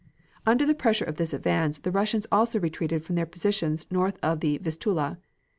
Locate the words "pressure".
0.73-1.05